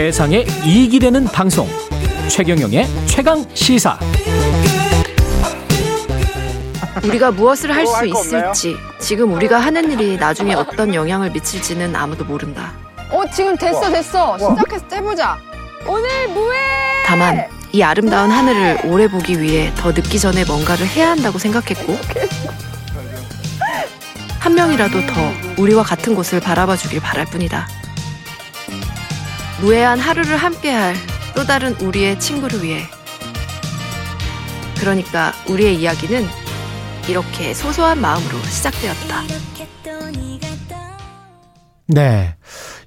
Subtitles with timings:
[0.00, 1.68] 세상에 이익이 되는 방송.
[2.26, 3.98] 최경영의 최강 시사.
[7.04, 12.72] 우리가 무엇을 할 수 있을지 지금 우리가 하는 일이 나중에 어떤 영향을 미칠지는 아무도 모른다.
[13.10, 14.38] 어 지금 됐어 됐어.
[14.38, 15.36] 시작해서 째보자.
[15.86, 16.56] 오늘 무회
[17.04, 21.98] 다만 이 아름다운 하늘을 오래 보기 위해 더 늦기 전에 뭔가를 해야 한다고 생각했고
[24.38, 25.30] 한 명이라도 더
[25.62, 27.68] 우리와 같은 곳을 바라봐 주길 바랄 뿐이다.
[29.60, 30.94] 무해한 하루를 함께할
[31.34, 32.82] 또 다른 우리의 친구를 위해
[34.78, 36.24] 그러니까 우리의 이야기는
[37.08, 39.22] 이렇게 소소한 마음으로 시작되었다.
[41.88, 42.36] 네.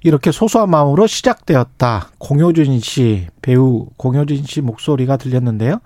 [0.02, 2.08] 이렇게 소소한 마음으로 시작되었다.
[2.18, 5.80] 공효진 씨, 배우 공효진 씨 목소리가 들렸는데요.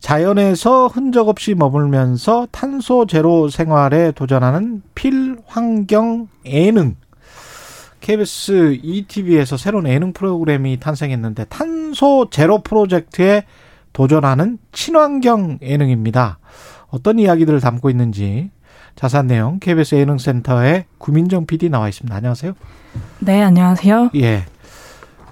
[0.00, 6.96] 자연에서 흔적 없이 머물면서 탄소 제로 생활에 도전하는 필환경 예능.
[8.02, 13.44] KBS ETV에서 새로운 예능 프로그램이 탄생했는데 탄소 제로 프로젝트에
[13.92, 16.38] 도전하는 친환경 예능입니다.
[16.88, 18.50] 어떤 이야기들을 담고 있는지
[18.96, 22.14] 자세한 내용 KBS 예능센터의 구민정 PD 나와 있습니다.
[22.14, 22.52] 안녕하세요.
[23.20, 24.10] 네, 안녕하세요.
[24.16, 24.44] 예.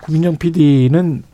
[0.02, 1.24] 구민정 PD는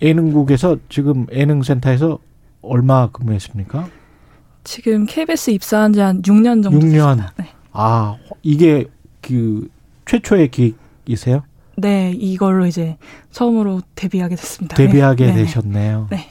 [0.00, 2.18] 예능국에서 지금 예능센터에서
[2.62, 3.88] 얼마 근무했습니까?
[4.64, 6.82] 지금 KBS 입사한 지 한 6년 정도 6년.
[7.16, 7.32] 됐습니다.
[7.36, 7.48] 네.
[7.72, 8.86] 아, 이게
[9.20, 9.68] 그
[10.08, 11.42] 최초의 기획이세요?
[11.76, 12.96] 네, 이걸로 이제
[13.30, 14.74] 처음으로 데뷔하게 됐습니다.
[14.76, 15.32] 데뷔하게 네.
[15.32, 15.44] 네네.
[15.44, 16.08] 되셨네요.
[16.10, 16.26] 네.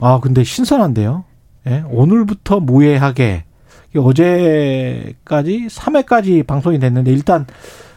[0.00, 1.24] 아, 근데 신선한데요.
[1.66, 1.82] 예?
[1.88, 3.44] 오늘부터 무예하게
[3.94, 7.46] 어제까지 3회까지 방송이 됐는데 일단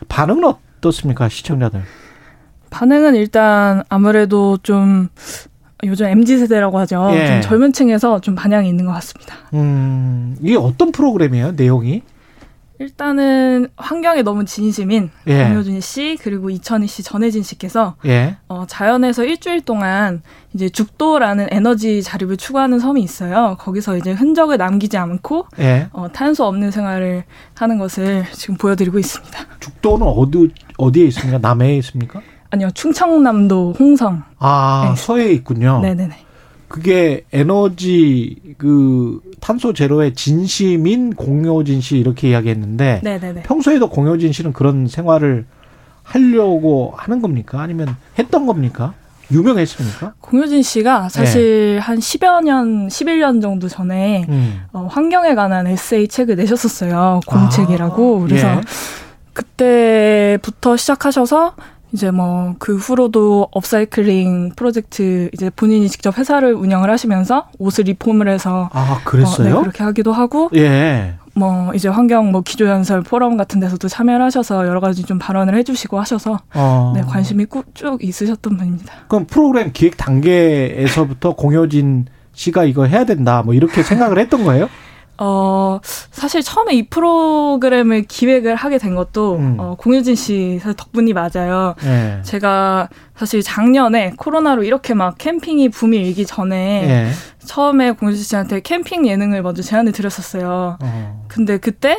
[0.07, 0.43] 반응은
[0.79, 1.29] 어떻습니까?
[1.29, 1.81] 시청자들.
[2.69, 5.09] 반응은 일단 아무래도 좀
[5.83, 7.09] 요즘 MZ 세대라고 하죠.
[7.13, 7.27] 예.
[7.27, 9.35] 좀 젊은 층에서 좀 반향이 있는 것 같습니다.
[9.53, 11.51] 음, 이게 어떤 프로그램이에요?
[11.53, 12.01] 내용이?
[12.79, 15.43] 일단은 환경에 너무 진심인 예.
[15.49, 18.37] 공효진 씨 그리고 이천희 씨, 전혜진 씨께서 예.
[18.47, 20.21] 어, 자연에서 일주일 동안
[20.53, 23.57] 이제 죽도라는 에너지 자립을 추구하는 섬이 있어요.
[23.59, 25.89] 거기서 이제 흔적을 남기지 않고 예.
[25.91, 27.25] 어, 탄소 없는 생활을
[27.55, 29.39] 하는 것을 지금 보여드리고 있습니다.
[29.59, 31.37] 죽도는 어디 어디에 있습니까?
[31.37, 32.21] 남해에 있습니까?
[32.51, 34.23] 아니요, 충청남도 홍성.
[34.39, 34.95] 아, 네.
[34.99, 35.81] 서해에 있군요.
[35.81, 36.28] 네네네.
[36.69, 43.43] 그게 에너지 그 탄소 제로의 진심인 공효진 씨 이렇게 이야기했는데 네네네.
[43.43, 45.45] 평소에도 공효진 씨는 그런 생활을
[46.03, 47.59] 하려고 하는 겁니까?
[47.61, 48.93] 아니면 했던 겁니까?
[49.31, 50.13] 유명했습니까?
[50.21, 54.61] 공효진 씨가 사실 한 10여 년, 11년 정도 전에 음.
[54.71, 57.19] 어, 환경에 관한 에세이 책을 내셨었어요.
[57.27, 58.17] 공책이라고.
[58.17, 58.61] 아, 그래서 예.
[59.33, 61.55] 그때부터 시작하셔서
[61.91, 68.69] 이제 뭐 그 후로도 업사이클링 프로젝트 이제 본인이 직접 회사를 운영을 하시면서 옷을 리폼을 해서
[68.73, 69.55] 아, 어, 그랬어요?
[69.55, 71.15] 네, 그렇게 하기도 하고 예.
[71.35, 75.99] 뭐 이제 환경 뭐 기조연설 포럼 같은 데서도 참여를 하셔서 여러 가지 좀 발언을 해주시고
[75.99, 76.91] 하셔서 어.
[76.95, 78.93] 네 관심이 꾸- 쭉 있으셨던 분입니다.
[79.07, 84.67] 그럼 프로그램 기획 단계에서부터 공효진 씨가 이거 해야 된다 뭐 이렇게 생각을 했던 거예요?
[85.21, 85.79] 어,
[86.11, 89.55] 사실 처음에 이 프로그램을 기획을 하게 된 것도, 음.
[89.59, 91.75] 어, 공효진 씨 사실 덕분이 맞아요.
[91.83, 92.21] 예.
[92.23, 92.87] 제가
[93.17, 97.11] 사실 작년에 코로나로 이렇게 막 캠핑이 붐이 일기 전에 예.
[97.45, 100.77] 처음에 공효진 씨한테 캠핑 예능을 먼저 제안을 드렸었어요.
[100.81, 101.25] 어.
[101.27, 101.97] 근데 그때,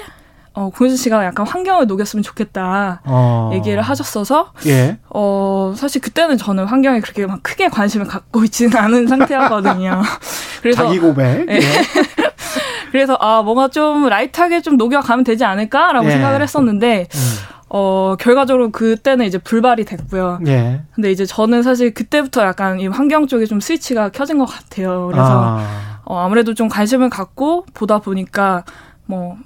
[0.55, 3.03] 어, 공효진 씨가 약간 환경을 녹였으면 좋겠다.
[3.05, 3.51] 어.
[3.53, 4.97] 얘기를 하셨어서, 예.
[5.11, 10.01] 어, 사실 그때는 저는 환경에 그렇게 막 크게 관심을 갖고 있지는 않은 상태였거든요.
[10.63, 11.47] 그래서 자기 고백.
[11.51, 11.61] 예.
[12.91, 12.93] 예.
[12.93, 16.11] 그래서 아 뭔가 좀 라이트하게 좀 녹여가면 되지 않을까라고 예.
[16.11, 17.07] 생각을 했었는데
[17.69, 20.41] 어 결과적으로 그때는 이제 불발이 됐고요.
[20.49, 20.83] 예.
[20.95, 25.07] 근데 이제 저는 사실 그때부터 약간 이 환경 쪽에 좀 스위치가 켜진 것 같아요.
[25.07, 26.01] 그래서 아.
[26.05, 28.65] 어, 아무래도 좀 관심을 갖고 보다 보니까
[29.07, 29.37] 뭐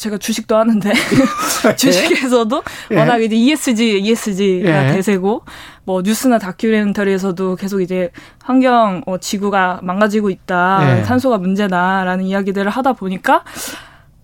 [0.00, 0.92] 제가 주식도 하는데
[1.76, 2.62] 주식에서도
[2.92, 2.96] 예.
[2.96, 4.92] 워낙 이제 ESG, ESG가 예.
[4.92, 5.42] 대세고
[5.84, 8.10] 뭐 뉴스나 다큐멘터리에서도 계속 이제
[8.42, 11.02] 환경 어, 지구가 망가지고 있다, 예.
[11.02, 13.44] 탄소가 문제다라는 이야기들을 하다 보니까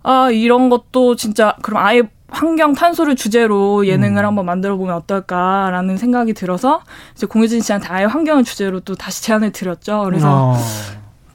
[0.02, 4.28] 아 이런 것도 진짜 그럼 아예 환경 탄소를 주제로 예능을 음.
[4.28, 6.80] 한번 만들어 보면 어떨까라는 생각이 들어서
[7.14, 10.04] 이제 공효진 씨한테 아예 환경을 주제로 또 다시 제안을 드렸죠.
[10.04, 10.56] 그래서 어.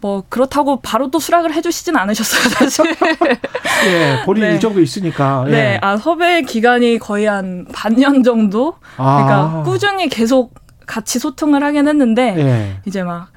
[0.01, 2.85] 뭐 그렇다고 바로 또 수락을 해주시진 않으셨어요 사실.
[3.87, 4.53] 예, 본인 네.
[4.53, 5.45] 일정도 있으니까.
[5.47, 5.51] 예.
[5.51, 8.75] 네, 아 섭외 기간이 거의 한 반년 정도.
[8.95, 9.63] 그러니까 아.
[9.63, 10.55] 꾸준히 계속
[10.87, 12.81] 같이 소통을 하긴 했는데 예.
[12.85, 13.27] 이제 막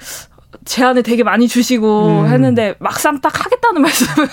[0.65, 2.27] 제안을 되게 많이 주시고 음.
[2.27, 4.29] 했는데 막상 딱 하겠다는 말씀은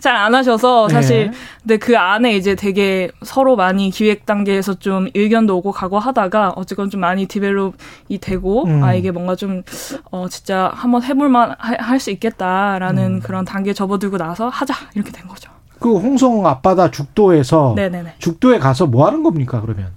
[0.00, 1.30] 잘 안 하셔서 사실 예.
[1.62, 6.90] 근데 그 안에 이제 되게 서로 많이 기획 단계에서 좀 의견도 오고 가고 하다가 어쨌건
[6.90, 8.82] 좀 많이 디벨롭이 되고 음.
[8.84, 9.62] 아 이게 뭔가 좀
[10.10, 13.20] 어 진짜 한번 해볼만 할 수 있겠다라는 음.
[13.20, 15.50] 그런 단계 접어들고 나서 하자 이렇게 된 거죠.
[15.78, 18.14] 그 홍성 앞바다 죽도에서 네네네.
[18.18, 19.92] 죽도에 가서 뭐 하는 겁니까 그러면?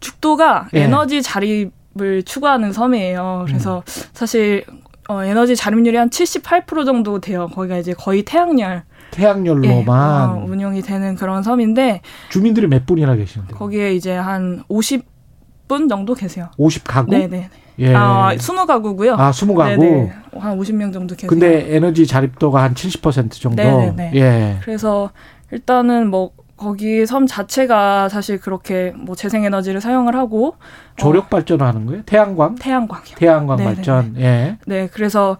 [0.00, 0.82] 독도가 예.
[0.82, 3.46] 에너지 자립 을 추구하는 섬이에요.
[3.48, 3.82] 그래서
[4.12, 4.64] 사실
[5.08, 7.48] 어, 에너지 자립률이 한 78% 정도 돼요.
[7.52, 13.54] 거기가 이제 거의 태양열 예, 태양열로만 어, 운영이 되는 그런 섬인데 주민들이 몇 분이나 계시는데?
[13.54, 16.48] 거기에 이제 한 50분 정도 계세요.
[16.58, 17.10] 50가구?
[17.10, 17.50] 네네.
[17.80, 17.94] 예.
[17.94, 19.18] 아, 20가구고요.
[19.18, 19.78] 아, 20가구.
[19.80, 20.12] 네네.
[20.38, 21.28] 한 50명 정도 계세요.
[21.28, 23.60] 근데 에너지 자립도가 한 70% 정도.
[23.60, 24.12] 네네네.
[24.14, 24.58] 예.
[24.62, 25.10] 그래서
[25.50, 26.30] 일단은 뭐
[26.64, 30.56] 거기 섬 자체가 사실 그렇게 뭐 재생 에너지를 사용을 하고
[30.96, 32.02] 조력 발전하는 거예요?
[32.04, 32.54] 태양광?
[32.56, 33.16] 태양광이요.
[33.16, 33.76] 태양광 네네네.
[33.76, 34.14] 발전.
[34.18, 34.58] 예.
[34.66, 35.38] 네, 그래서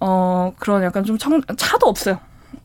[0.00, 2.18] 어 그런 약간 좀 청, 차도 없어요.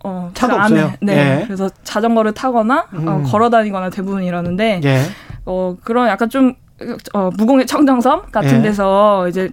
[0.06, 0.62] 어, 차도 그.
[0.62, 0.94] 없어요?
[1.01, 1.42] 네.
[1.42, 1.44] 예.
[1.45, 3.24] 그래서 자전거를 타거나 어, 음.
[3.24, 5.01] 걸어 다니거나 대부분 이러는데 예.
[5.45, 6.54] 어 그런 약간 좀
[7.13, 8.62] 어, 무공해 청정섬 같은 예.
[8.62, 9.50] 데서 이제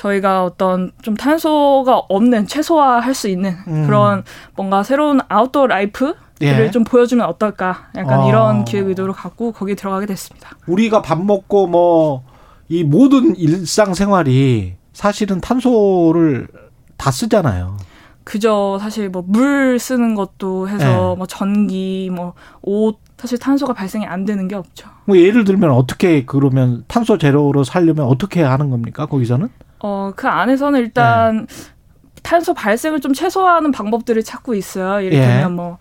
[0.00, 3.86] 저희가 어떤 좀 탄소가 없는 최소화할 수 있는 음.
[3.86, 4.24] 그런
[4.56, 6.70] 뭔가 새로운 outdoor life를 예.
[6.70, 8.28] 좀 보여주면 어떨까 약간 어.
[8.28, 10.56] 이런 기획 의도를 갖고 거기에 들어가게 됐습니다.
[10.66, 12.22] 우리가 밥 먹고 뭐
[12.70, 16.46] 이 모든 일상 생활이 사실은 탄소를
[16.96, 17.76] 다 쓰잖아요.
[18.24, 21.16] 그저 사실 뭐 물 쓰는 것도 해서 네.
[21.18, 24.88] 뭐 전기 뭐 옷 사실 탄소가 발생이 안 되는 게 없죠.
[25.04, 29.04] 뭐 예를 들면 어떻게 그러면 탄소 제로로 살려면 어떻게 하는 겁니까?
[29.06, 29.48] 거기서는?
[29.82, 31.54] 어 그 안에서는 일단 네.
[32.22, 35.02] 탄소 발생을 좀 최소화하는 방법들을 찾고 있어요.
[35.02, 35.06] 예.
[35.06, 35.78] 이를테면 뭐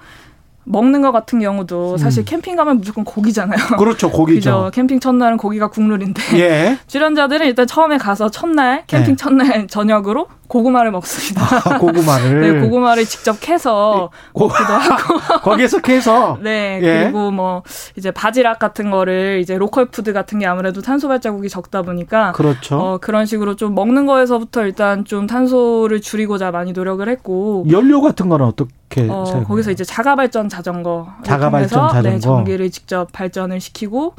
[0.63, 2.25] 먹는 것 같은 경우도 사실 음.
[2.25, 3.57] 캠핑 가면 무조건 고기잖아요.
[3.78, 4.07] 그렇죠.
[4.07, 4.12] 그죠.
[4.12, 4.72] 고기죠.
[4.74, 6.78] 캠핑 첫날은 고기가 국룰인데 예.
[6.88, 9.16] 출연자들은 일단 처음에 가서 첫날 캠핑 네.
[9.16, 11.78] 첫날 저녁으로 고구마를 먹습니다.
[11.78, 17.04] 고구마를 네, 고구마를 직접 캐서 고- 먹기도 하고 거기에서 캐서 네, 예.
[17.04, 17.63] 그리고 뭐
[17.96, 22.78] 이제 바지락 같은 거를 이제 로컬 푸드 같은 게 아무래도 탄소 발자국이 적다 보니까 그렇죠.
[22.80, 28.28] 어, 그런 식으로 좀 먹는 거에서부터 일단 좀 탄소를 줄이고자 많이 노력을 했고 연료 같은
[28.28, 29.48] 거는 어떻게 어, 사용해요?
[29.48, 32.19] 거기서 이제 자가 발전 자전거 자가 발전 네, 자전거.
[32.19, 34.16] 전기를 직접 발전을 시키고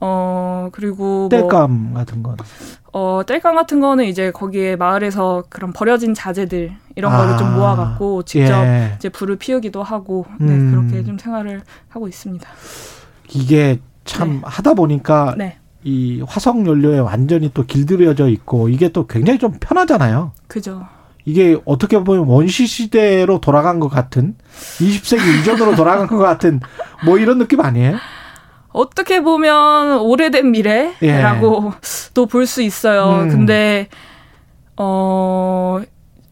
[0.00, 2.36] 어 그리고 뭐 땔감 같은 거는
[2.92, 8.22] 어, 땔감 같은 거는 이제 거기에 마을에서 그런 버려진 자재들 이런 거를 아, 좀 모아갖고
[8.22, 8.94] 직접 예.
[8.96, 10.70] 이제 불을 피우기도 하고 네, 음.
[10.70, 11.60] 그렇게 좀 생활을
[11.90, 12.48] 하고 있습니다.
[13.34, 14.40] 이게 참 네.
[14.44, 20.32] 하다 보니까 네, 이 화석 연료에 완전히 또 길들여져 있고 이게 또 굉장히 좀 편하잖아요.
[20.48, 20.86] 그죠.
[21.26, 24.36] 이게 어떻게 보면 원시 시대로 돌아간 것 같은
[24.78, 26.60] 20세기 이전으로 돌아간 것 같은
[27.04, 27.96] 뭐 이런 느낌 아니에요?
[28.76, 31.72] 어떻게 보면 오래된 미래라고
[32.12, 33.20] 또볼수 있어요.
[33.20, 33.22] 예.
[33.22, 33.28] 음.
[33.30, 33.88] 근데
[34.76, 35.80] 어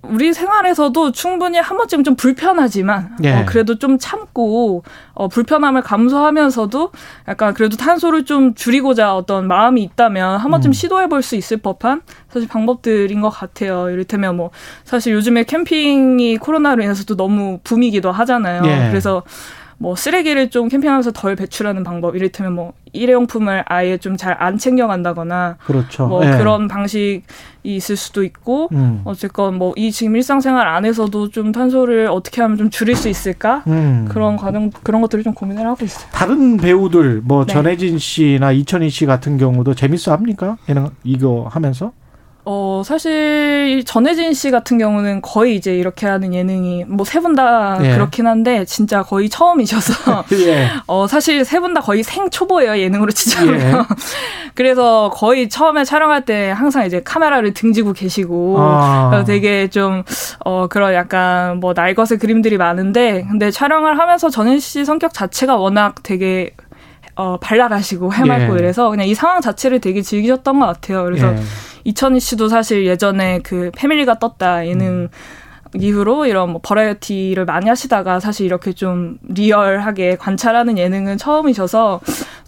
[0.03, 3.33] 우리 생활에서도 충분히 한 번쯤 좀 불편하지만 예.
[3.33, 6.91] 어, 그래도 좀 참고 어, 불편함을 감수하면서도
[7.29, 10.73] 약간 그래도 탄소를 좀 줄이고자 어떤 마음이 있다면 한 번쯤 음.
[10.75, 13.89] 시도해 볼 수 있을 법한 사실 방법들인 것 같아요.
[13.89, 14.51] 이를테면 뭐
[14.85, 18.61] 사실 요즘에 캠핑이 코로나로 인해서도 너무 붐이기도 하잖아요.
[18.67, 18.89] 예.
[18.91, 19.23] 그래서
[19.85, 25.59] 뭐 쓰레기를 좀 캠핑하면서 덜 배출하는 방법 이를테면 뭐 일회용품을 아예 좀 잘 안 챙겨간다거나
[25.67, 26.07] 그렇죠.
[26.07, 26.39] 뭐 예.
[26.39, 27.23] 그런 방식이
[27.65, 29.03] 있을 수도 있고 음.
[29.05, 34.07] 어쨌건 뭐 이 지금 일상생활 안에서도 좀 탄소를 어떻게 하면 좀 줄일 수 있을까 음.
[34.09, 36.07] 그런 과정 그런 것들을 좀 고민을 하고 있어요.
[36.13, 37.53] 다른 배우들 뭐 네.
[37.53, 40.57] 전혜진 씨나 이천희 씨 같은 경우도 재밌어 합니까?
[41.05, 41.93] 이거 하면서?
[42.47, 47.93] 어 사실 전혜진 씨 같은 경우는 거의 이제 이렇게 하는 예능이 뭐 세 분다 예.
[47.95, 50.69] 그렇긴 한데 진짜 거의 처음이셔서 예.
[50.87, 53.73] 어 사실 세 분 다 거의 생초보예요 예능으로 치자면 예.
[54.55, 59.25] 그래서 거의 처음에 촬영할 때 항상 이제 카메라를 등지고 계시고 아.
[59.27, 60.05] 되게 좀,
[60.45, 65.97] 어, 그런 약간 뭐 날것의 그림들이 많은데, 근데 촬영을 하면서 전현 씨 성격 자체가 워낙
[66.05, 66.55] 되게,
[67.17, 68.59] 어, 발랄하시고 해맑고 예.
[68.61, 71.03] 이래서 그냥 이 상황 자체를 되게 즐기셨던 것 같아요.
[71.03, 71.37] 그래서 예.
[71.85, 75.09] 이천희 씨도 사실 예전에 그 패밀리가 떴다 예능
[75.75, 82.01] 이후로 이런 뭐 버라이어티를 많이 하시다가 사실 이렇게 좀 리얼하게 관찰하는 예능은 처음이셔서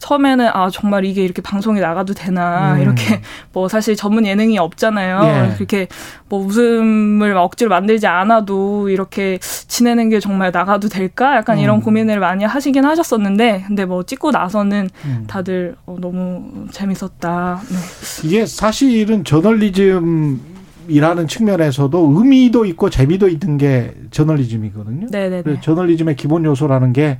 [0.06, 2.80] 처음에는 아 정말 이게 이렇게 방송에 나가도 되나 음.
[2.80, 3.20] 이렇게
[3.52, 5.20] 뭐 사실 전문 예능이 없잖아요.
[5.25, 5.54] 예.
[5.54, 5.88] 그렇게
[6.28, 11.36] 뭐 웃음을 막 억지로 만들지 않아도 이렇게 지내는 게 정말 나가도 될까?
[11.36, 11.62] 약간 음.
[11.62, 15.25] 이런 고민을 많이 하시긴 하셨었는데 근데 뭐 찍고 나서는 음.
[15.26, 17.60] 다들 어, 너무 재밌었다.
[17.68, 18.28] 네.
[18.28, 20.40] 이게 사실은 저널리즘
[20.88, 25.08] 이라는 측면에서도 의미도 있고 재미도 있는 게 저널리즘이거든요.
[25.10, 25.42] 네네네.
[25.42, 27.18] 그래서 저널리즘의 기본 요소라는 게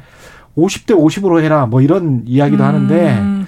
[0.56, 3.46] 50대 50으로 해라 뭐 이런 이야기도 하는데 음,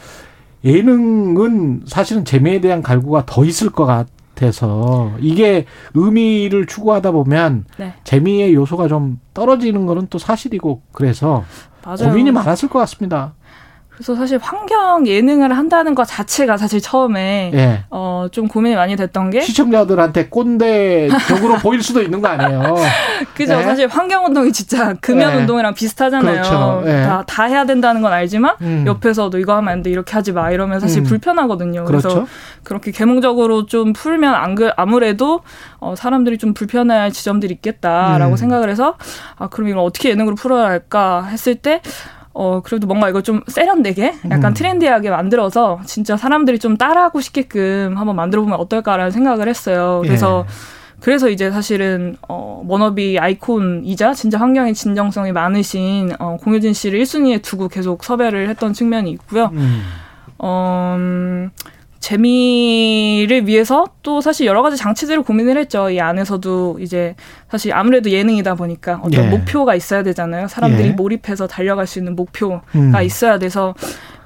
[0.65, 7.95] 예능은 사실은 재미에 대한 갈구가 더 있을 것 같아서 이게 의미를 추구하다 보면 네.
[8.05, 11.45] 재미의 요소가 좀 떨어지는 거는 또 사실이고 그래서
[11.85, 12.11] 맞아요.
[12.11, 13.35] 고민이 많았을 것 같습니다.
[13.99, 17.85] 그래서 사실 환경 예능을 한다는 것 자체가 사실 처음에 예.
[17.91, 22.77] 어, 좀 고민이 많이 됐던 게 시청자들한테 꼰대 적으로 보일 수도 있는 거 아니에요.
[23.35, 23.57] 그죠.
[23.57, 23.65] 네.
[23.65, 25.41] 사실 환경 운동이 진짜 금연 네.
[25.41, 26.33] 운동이랑 비슷하잖아요.
[26.33, 26.83] 그렇죠.
[26.85, 27.03] 네.
[27.03, 28.85] 다, 다 해야 된다는 건 알지만 음.
[28.87, 31.05] 옆에서도 이거 하면 안 돼, 이렇게 하지 마 이러면 사실 음.
[31.05, 31.85] 불편하거든요.
[31.85, 32.29] 그래서 그렇죠.
[32.63, 35.41] 그렇게 계몽적으로 좀 풀면 안 그, 아무래도
[35.81, 38.37] 어, 사람들이 좀 불편해할 지점들이 있겠다라고 음.
[38.37, 38.95] 생각을 해서
[39.37, 41.83] 아 그럼 이걸 어떻게 예능으로 풀어야 할까 했을 때.
[42.41, 44.55] 어, 그래도 뭔가 이거 좀 세련되게 약간 음.
[44.55, 50.03] 트렌디하게 만들어서 진짜 사람들이 좀 따라하고 싶게끔 한번 만들어 보면 어떨까라는 생각을 했어요.
[50.05, 50.53] 그래서 예.
[51.01, 57.67] 그래서 이제 사실은 어 워너비 아이콘이자 진짜 환경에 진정성이 많으신 어 공효진 씨를 1순위에 두고
[57.67, 59.51] 계속 섭외를 했던 측면이 있고요.
[59.55, 59.83] 음.
[60.39, 61.51] 어 음,
[62.01, 65.91] 재미를 위해서 또 사실 여러 가지 장치들을 고민을 했죠.
[65.91, 67.15] 이 안에서도 이제
[67.51, 69.29] 사실 아무래도 예능이다 보니까 어떤 예.
[69.29, 70.49] 목표가 있어야 되잖아요.
[70.49, 70.93] 사람들이 예.
[70.93, 72.93] 몰입해서 달려갈 수 있는 목표가 음.
[73.03, 73.75] 있어야 돼서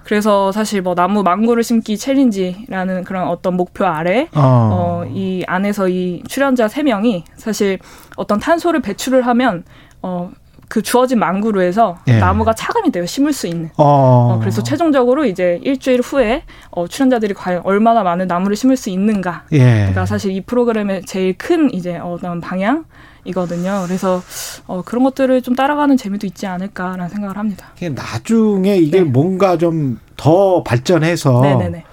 [0.05, 4.41] 그래서 사실 뭐 나무 망고를 심기 챌린지라는 그런 어떤 목표 아래 어.
[4.43, 7.79] 어, 이 안에서 이 출연자 세명이 사실
[8.17, 9.65] 어떤 탄소를 배출을 하면
[10.03, 10.31] 어,
[10.73, 12.17] 그 주어진 망구로 해서 예.
[12.19, 13.05] 나무가 차감이 돼요.
[13.05, 13.69] 심을 수 있는.
[13.77, 13.85] 어.
[14.33, 19.45] 어, 그래서 최종적으로 이제 일주일 후에 어, 출연자들이 과연 얼마나 많은 나무를 심을 수 있는가.
[19.53, 19.59] 예.
[19.59, 22.87] 그러니까 사실 이 프로그램의 제일 큰 이제 어떤 방향
[23.27, 23.83] 이거든요.
[23.87, 24.23] 그래서
[24.67, 27.67] 어, 그런 것들을 좀 따라가는 재미도 있지 않을까라는 생각을 합니다.
[27.95, 29.05] 나중에 이게 네.
[29.05, 31.85] 뭔가 좀 더 발전해서 네네네.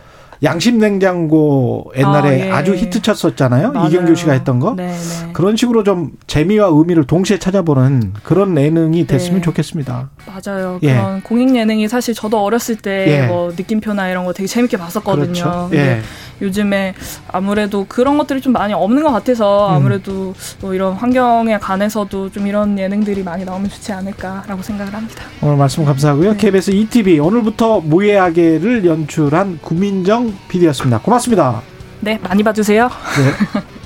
[0.42, 2.52] 양심 냉장고 옛날에 아, 예.
[2.52, 3.74] 아, 주 히트 쳤었잖아요.
[3.74, 3.88] 맞아요.
[3.88, 4.76] 이경규 씨가 했던 거.
[4.76, 4.94] 네네.
[5.34, 9.42] 그런 식으로 좀 재미와 의미를 동시에 찾아보는 그런 예능이 됐으면 네.
[9.42, 10.10] 좋겠습니다.
[10.26, 10.80] 맞아요.
[10.84, 10.94] 예.
[10.94, 13.28] 그런 공익 예능이 사실 저도 어렸을 때 예.
[13.28, 15.26] 뭐 느낌표나 이런 거 되게 재밌게 봤었거든요.
[15.26, 15.70] 그렇죠.
[15.74, 16.02] 예.
[16.42, 16.94] 요즘에
[17.28, 19.76] 아무래도 그런 것들이 좀 많이 없는 것 같아서 음.
[19.76, 25.24] 아무래도 또 이런 환경에 관해서도 좀 이런 예능들이 많이 나오면 좋지 않을까라고 생각을 합니다.
[25.42, 26.32] 오늘 말씀 감사하고요.
[26.32, 26.38] 네.
[26.38, 31.00] KBS ETV 오늘부터 무예하게를 연출한 구민정 PD였습니다.
[31.00, 31.62] 고맙습니다.
[32.02, 32.88] 네, 많이 봐주세요.
[32.90, 33.70] 네.